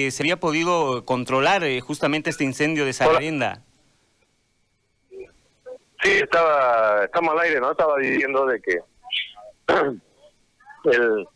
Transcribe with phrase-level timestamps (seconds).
[0.00, 3.62] eh, se había podido controlar eh, justamente este incendio de Sararenda.
[6.02, 7.72] Sí, estaba, estamos al aire, ¿no?
[7.72, 8.78] Estaba diciendo de que
[10.84, 11.28] el,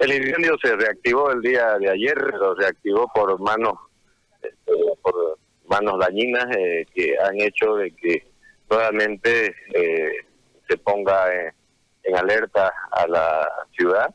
[0.00, 3.74] el incendio se reactivó el día de ayer, lo reactivó por manos,
[4.42, 5.38] este, por
[5.68, 8.26] manos dañinas eh, que han hecho de que
[8.68, 10.12] nuevamente eh,
[10.68, 11.32] se ponga
[12.02, 14.12] en alerta a la ciudad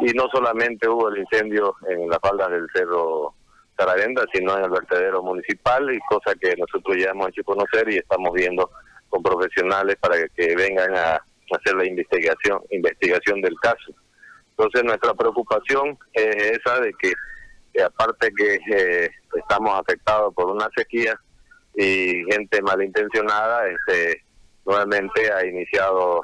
[0.00, 3.34] y no solamente hubo el incendio en las faldas del cerro
[3.76, 7.96] Sararenda, sino en el vertedero municipal y cosa que nosotros ya hemos hecho conocer y
[7.96, 8.70] estamos viendo
[9.08, 11.22] con profesionales para que, vengan a
[11.52, 13.92] hacer la investigación investigación del caso.
[14.50, 17.12] Entonces nuestra preocupación es esa de que,
[17.82, 21.18] aparte que eh, estamos afectados por una sequía
[21.74, 24.22] y gente malintencionada, este
[24.66, 26.22] nuevamente ha iniciado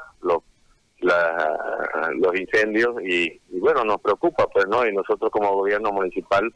[1.07, 6.53] los los incendios y, bueno nos preocupa pues no y nosotros como gobierno municipal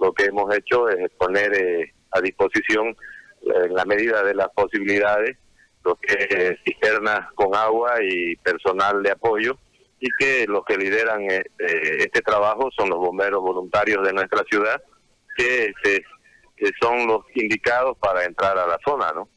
[0.00, 2.96] lo que hemos hecho es poner eh, a disposición
[3.42, 5.36] en la medida de las posibilidades
[5.84, 9.58] lo que cisternas con agua y personal de apoyo
[10.00, 14.80] y que los que lideran este, este trabajo son los bomberos voluntarios de nuestra ciudad
[15.36, 19.28] que, que son los indicados para entrar a la zona, ¿no?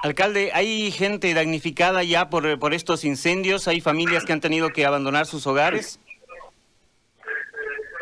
[0.00, 3.66] Alcalde, ¿hay gente damnificada ya por, por estos incendios?
[3.66, 6.00] ¿Hay familias que han tenido que abandonar sus hogares?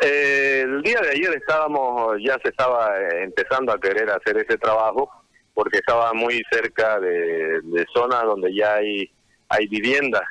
[0.01, 4.59] Eh, el día de ayer estábamos, ya se estaba eh, empezando a querer hacer ese
[4.59, 5.09] trabajo
[5.55, 9.09] porque estaba muy cerca de, zonas donde ya hay,
[9.49, 10.21] hay viviendas.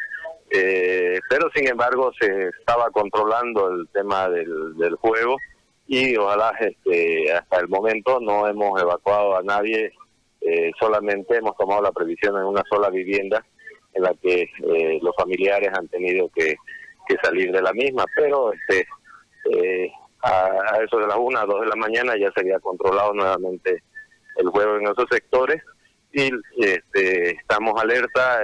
[0.51, 5.37] Eh, pero sin embargo se estaba controlando el tema del, del juego
[5.89, 9.93] y ojalá este, hasta el momento no hemos evacuado a nadie
[10.49, 13.45] eh, solamente hemos tomado la previsión en una sola vivienda
[13.95, 16.55] en la que eh, los familiares han tenido que,
[17.23, 18.87] salir de la misma, pero este
[19.53, 23.83] eh, a, eso de las una, dos de la mañana ya se había controlado nuevamente
[24.37, 25.63] el juego en esos sectores
[26.13, 28.41] y este, estamos alerta,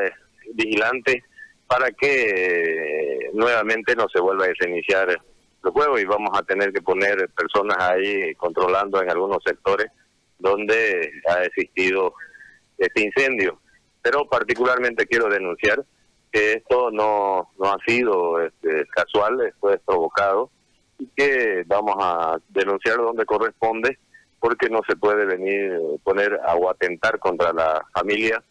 [0.54, 1.24] vigilantes,
[1.66, 6.82] para que nuevamente no se vuelva a desiniciar el juego y vamos a tener que
[6.82, 9.90] poner personas ahí controlando en algunos sectores
[10.42, 12.14] donde ha existido
[12.76, 13.60] este incendio.
[14.02, 15.84] Pero particularmente quiero denunciar
[16.30, 20.50] que esto no, no ha sido este, casual, esto es provocado
[20.98, 23.98] y que vamos a denunciar donde corresponde
[24.40, 28.42] porque no se puede venir poner o atentar contra la familia,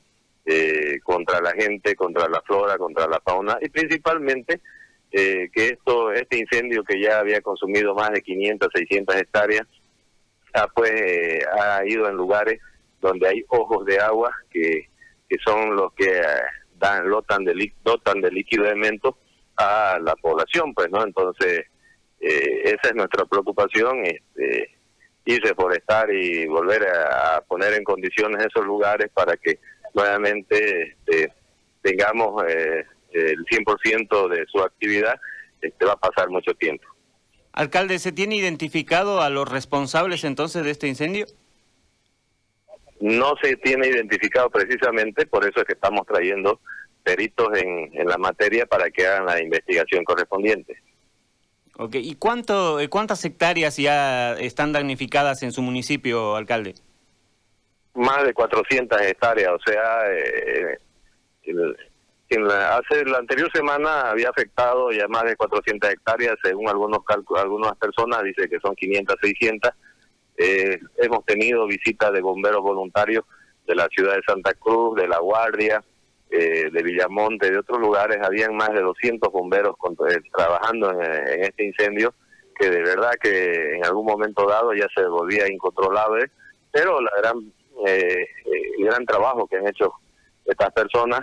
[0.45, 4.61] eh, contra la gente, contra la flora, contra la fauna y principalmente
[5.11, 9.67] eh, que esto este incendio que ya había consumido más de 500, 600 hectáreas
[10.75, 12.59] pues eh, ha ido en lugares
[12.99, 14.89] donde hay ojos de agua que,
[15.27, 16.23] que son los que eh,
[16.77, 19.17] dan lotan de dotan de líquido elemento
[19.57, 21.65] a la población pues no entonces
[22.19, 24.77] eh, esa es nuestra preocupación este
[25.23, 29.59] y reforestar y volver a, poner en condiciones esos lugares para que
[29.93, 31.31] nuevamente este,
[31.83, 35.19] tengamos eh, el 100% de su actividad
[35.61, 36.87] este va a pasar mucho tiempo
[37.53, 41.25] Alcalde, ¿se tiene identificado a los responsables entonces de este incendio?
[42.99, 46.59] No se tiene identificado precisamente, por eso es que estamos trayendo
[47.03, 50.77] peritos en, en la materia para que hagan la investigación correspondiente.
[51.77, 56.75] Ok, ¿y cuánto, eh, cuántas hectáreas ya están damnificadas en su municipio, alcalde?
[57.95, 60.77] Más de 400 hectáreas, o sea, eh,
[62.35, 67.03] en la, hace la anterior semana había afectado ya más de 400 hectáreas, según algunos
[67.03, 69.71] cálculos, algunas personas dice que son 500, 600.
[70.37, 73.25] Eh, hemos tenido visitas de bomberos voluntarios
[73.67, 75.83] de la ciudad de Santa Cruz, de La Guardia,
[76.29, 78.17] eh, de Villamonte, de otros lugares.
[78.23, 79.75] Habían más de 200 bomberos
[80.09, 82.13] eh, trabajando en, este incendio,
[82.57, 86.31] que de verdad que en algún momento dado ya se volvía incontrolable,
[86.71, 87.53] pero la gran,
[87.85, 89.91] el gran trabajo que han hecho
[90.45, 91.21] estas personas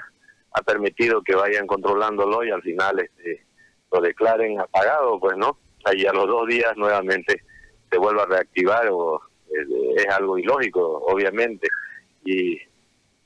[0.58, 3.44] ha permitido que vayan controlándolo y al final este,
[3.92, 7.42] lo declaren apagado, pues no, ahí a los dos días nuevamente
[7.91, 11.68] se vuelva a reactivar o eh, es algo ilógico, obviamente,
[12.24, 12.59] y,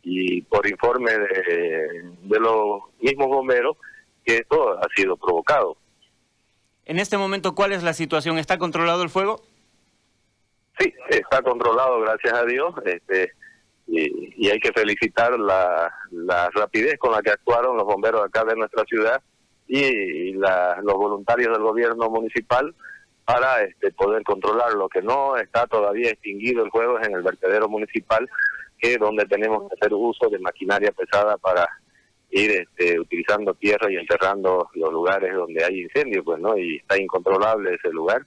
[0.02, 3.76] y por informe de, de los mismos bomberos
[4.24, 5.76] que esto ha sido provocado.
[6.84, 8.38] En este momento, ¿cuál es la situación?
[8.38, 9.40] ¿Está controlado el fuego?
[10.78, 12.74] Sí, está controlado, gracias a Dios.
[12.84, 13.32] Este,
[13.86, 18.56] y, hay que felicitar la, la, rapidez con la que actuaron los bomberos acá de
[18.56, 19.22] nuestra ciudad
[19.66, 22.74] y, los voluntarios del gobierno municipal
[23.24, 27.22] para este, poder controlar lo que no está todavía extinguido el juego es en el
[27.22, 28.28] vertedero municipal
[28.78, 31.68] que es donde tenemos que hacer uso de maquinaria pesada para
[32.32, 37.00] ir este, utilizando tierra y enterrando los lugares donde hay incendios pues no y está
[37.00, 38.26] incontrolable ese lugar.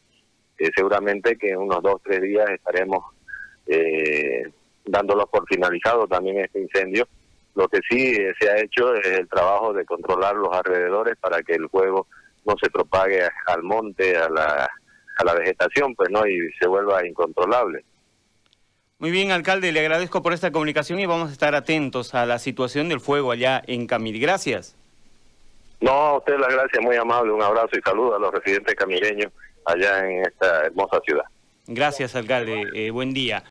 [0.57, 3.04] Eh, seguramente que en unos dos, tres días estaremos
[3.68, 4.44] eh,
[4.85, 7.07] dándolos por finalizado también este incendio.
[7.55, 11.41] Lo que sí eh, se ha hecho es el trabajo de controlar los alrededores para
[11.41, 12.07] que el fuego
[12.45, 14.69] no se propague al monte, a la,
[15.17, 17.83] a la vegetación, pues no, y se vuelva incontrolable.
[18.97, 22.39] Muy bien, alcalde, le agradezco por esta comunicación y vamos a estar atentos a la
[22.39, 24.19] situación del fuego allá en Camil.
[24.19, 24.75] Gracias.
[25.81, 29.31] No, a usted las gracias, muy amable, un abrazo y saludo a los residentes camileños
[29.65, 31.25] allá en esta hermosa ciudad.
[31.67, 32.63] Gracias, alcalde.
[32.73, 33.43] Eh, buen día.